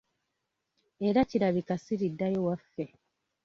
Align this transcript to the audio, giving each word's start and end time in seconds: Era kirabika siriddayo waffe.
Era 1.07 1.21
kirabika 1.29 1.73
siriddayo 1.77 2.39
waffe. 2.47 2.85